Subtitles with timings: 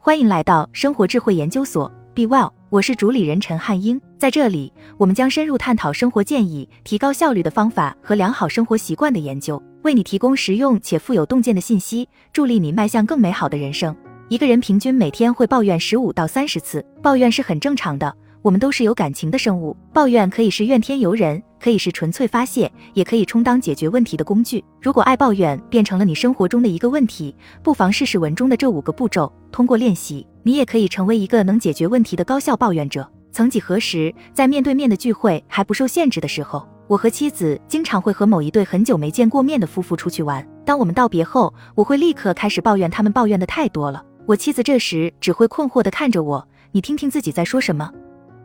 [0.00, 4.00] 欢迎来到生活智慧研究所，Be Well，我是主理人陈汉英。
[4.16, 13.94] 在这里，我们将深入探讨生活建议、提高效率的方法和良好生活习惯的研究，为你提供实用且富有洞见的信息，助力你迈向更美好的人生。
[14.28, 18.14] 一个人平均每天会抱怨十五到三十次，抱怨是很正常的。
[18.42, 24.64] 我们都是有感情的生物，抱怨可以是怨天尤人，可以是纯粹发泄，也可以充当解决问题的工具。
[24.80, 33.08] 如果爱抱怨变成了你生活中的一个问题，不妨试试文中的这五个步骤，通过练习，你也可以成为一个能解决问题的高效抱怨者。
[33.30, 40.46] 曾几何时，在面对面的聚会还不受限制的时候，我和妻子经常会和某一对很久没见过面的夫妇出去玩。
[40.64, 44.02] 当我们道别后，我会立刻开始抱怨他们抱怨的太多了。
[44.26, 47.90] 我妻子这时只会困惑地看着我，你听听自己在说什么。《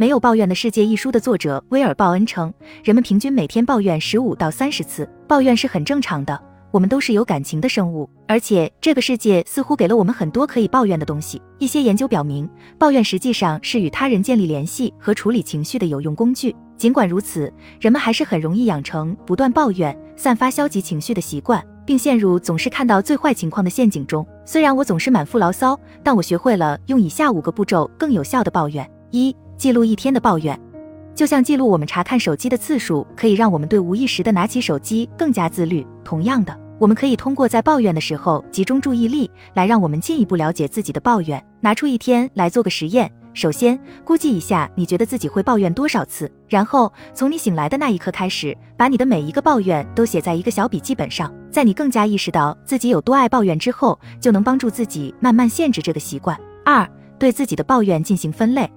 [0.00, 6.40] 没有抱怨的世界》一书的作者威尔·鲍恩称，人们平均每天抱怨十五到三十次，抱怨是很正常的。
[6.70, 11.42] 我们都是有感情的生物，而且这个世界似乎给了我们很多可以抱怨的东西。
[11.58, 16.54] 一些研究表明，抱怨实际上是与他人建立联系和处理情绪的有用工具。
[16.76, 24.24] 尽管如此，人们还是很容易养成不断抱怨、散发消极情绪的习惯，并陷入总是看到最坏情况的陷阱中。
[24.44, 29.34] 虽然我总是满腹牢骚，但我学会了用以下五个步骤更有效的抱怨：一。
[29.58, 30.58] 记录一天的抱怨，
[31.16, 35.84] 就像记录我们查看手机的次数，可以让我们对无意识的拿起手机更加自律。
[36.04, 41.44] 同样的，我们可以通过在抱怨的时候集中注意力，来让我们进一步了解自己的抱怨。
[41.60, 51.34] 拿出一天来做个实验，首先估计一下你觉得自己会抱怨多少次，然后从你醒来的那一刻开始，把你的每一个抱怨都写在一个小笔记本上。
[51.50, 56.38] 在你更加意识到自己有多爱抱怨之后，就能帮助自己慢慢限制这个习惯。
[56.64, 58.70] 二，对自己的抱怨进行分类。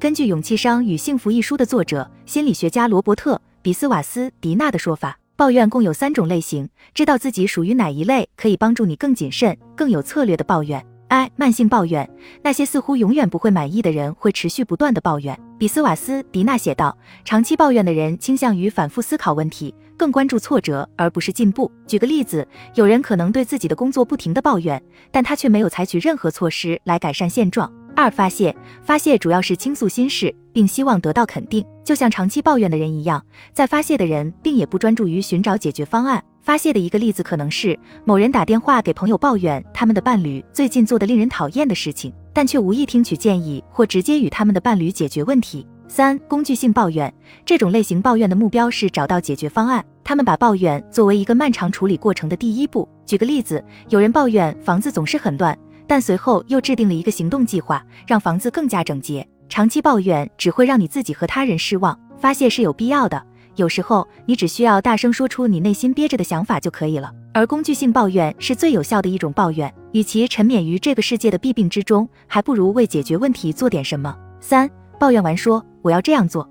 [0.00, 6.66] 根据《勇气商与幸福》一书的作者心理学家罗伯特·比斯瓦斯迪纳的说法，抱怨共有三种类型。
[6.94, 10.82] 知道自己属于哪一类，可以帮助你更谨慎、更有策略的抱怨。
[11.08, 12.08] I 慢性抱怨，
[12.42, 15.38] 那些似乎永远不会满意的人会持续不断的抱怨。
[15.58, 21.70] 比斯瓦斯迪纳写道，长期抱怨的人倾向于反复思考问题，更关注挫折而不是进步。
[21.86, 27.70] 举个例子，有人可能对自己的工作不停的抱怨，但他却没有采取任何措施来改善现状。
[28.00, 33.22] 二发泄，发泄主要是倾诉心事，并希望得到肯定，就像长期抱怨的人一样，
[33.52, 36.24] 在发泄的人并也不专注于寻找解决方案。
[36.40, 45.66] 发泄的一个例子可能是某人打电话给朋友抱怨他们的伴侣最近做的令人讨厌的事情，但却无意听取建议或直接与他们的伴侣解决问题。
[45.86, 47.12] 三工具性抱怨，
[47.44, 52.88] 这种类型抱怨的目标是找到解决方案，他们把抱怨作为一个漫长处理过程的第一步。
[53.04, 55.56] 举个例子，有人抱怨房子总是很乱。
[55.90, 59.26] 但随后又制定了一个行动计划，让房子更加整洁。
[59.48, 61.98] 长期抱怨只会让你自己和他人失望。
[62.16, 63.20] 发泄是有必要的，
[63.56, 67.12] 有时候你只需要大声说出你内心憋着的想法就可以了。
[67.34, 74.16] 而工具性抱怨是最有效的一种抱怨，与其沉湎于这个世界的弊病之中，还不如为解决问题做点什么。
[74.38, 76.48] 三，抱怨完说我要这样做。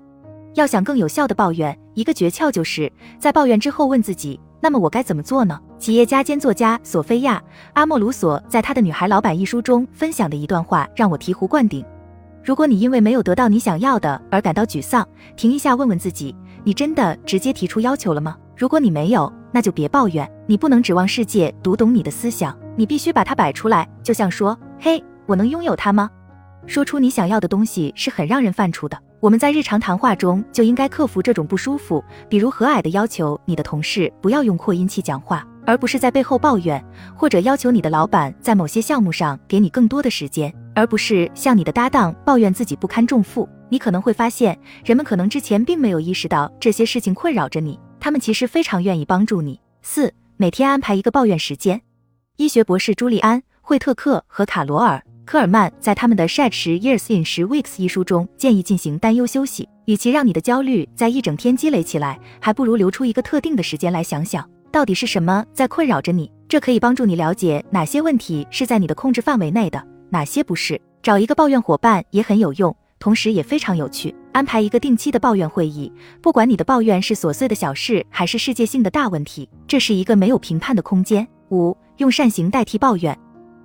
[0.52, 4.38] 要想更有效的抱怨，一个诀窍就是在抱怨之后问自己。
[4.60, 5.58] 那么我该怎么做呢？
[5.80, 7.42] 企业家兼作家索菲亚·
[7.72, 11.82] 阿莫鲁索在他的《女孩老板》一书中分享的一段话让我醍醐灌顶。
[12.44, 18.36] 如果你因为没有得到你想要的而感到沮丧，停一下，问问自己：你真的直接提出要求了吗？
[18.54, 20.30] 如果你没有，那就别抱怨。
[20.46, 23.88] 你不能指望世界读懂你的思想，你必须把它摆出来。
[24.02, 26.10] 就像说：“嘿，我能拥有它吗？”
[26.68, 28.98] 说出你想要的东西是很让人犯怵的。
[29.18, 36.82] 我们在日常谈话中就应该克服这种不舒服，比如和蔼的要求你的同事不要用扩音器讲话，而不是在背后抱怨；
[37.14, 43.48] 或者要求你的老板在某些项目上给你更多的时间，而不是向你的搭档抱怨自己不堪重负。
[43.68, 49.60] 你可能会发现，人们可能之前并没有意识到这些事情困扰着你，他们其实非常愿意帮助你。
[49.80, 51.80] 四，每天安排一个抱怨时间。
[52.36, 55.00] 医学博士朱利安·惠特克和卡罗尔。
[55.24, 59.68] 科尔曼在他们的《Shed 十 Years in 十 Weeks》一书中建议进行担忧休息。
[59.84, 66.30] 与其让你的焦虑在一整天积累起来，还不如留出一个特定的时间来想想，到底是什么在困扰着你。
[66.48, 70.80] 这可以帮助你了解哪些问题是在你的控制范围内的，哪些不是。
[71.02, 74.14] 找一个抱怨伙伴也很有用，同时也非常有趣。
[74.32, 81.26] 安排一个定期的抱怨会议，不管你的抱怨是琐碎的小事还是世界性的大问题，这是一个没有评判的空间。
[81.50, 83.16] 五，用善行代替抱怨。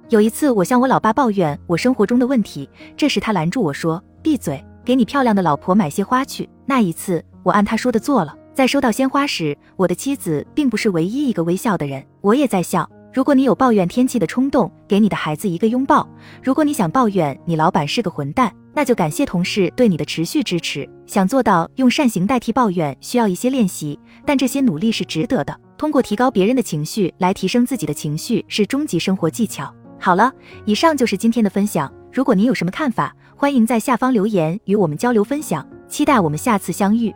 [0.09, 8.35] 有一次，我向我老爸抱怨我生活中的问题，这时他拦住我说：“闭嘴，给你漂亮的老婆买些花去。”那一次，我按他说的做了。
[8.55, 12.89] 在收到鲜花时，我的妻子并不是唯一一个微笑的人，我也在笑。
[13.13, 16.07] 如果你有抱怨天气的冲动，给你的孩子一个拥抱；
[16.41, 20.89] 如果你想抱怨你老板是个混蛋，那就感谢同事对你的持续支持。
[21.05, 25.53] 想做到用善行代替抱怨，需要一些练习，但这些努力是值得的。
[25.77, 29.69] 通过提高别人的情绪来提升自己的情绪，是终极生活技巧。
[29.99, 30.31] 好了，
[30.63, 31.93] 以上就是今天的分享。
[32.09, 35.67] 如果您有什么看法，欢迎在下方留言与我们交流分享。
[35.89, 37.13] 期待我们下次相遇。